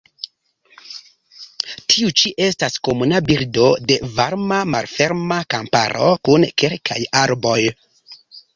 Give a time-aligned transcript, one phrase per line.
[1.93, 7.61] Tiu ĉi estas komuna birdo de varma malferma kamparo kun kelkaj arboj.